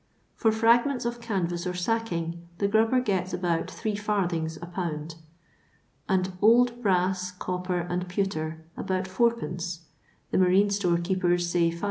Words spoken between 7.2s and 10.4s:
copper, and pewter about id, (the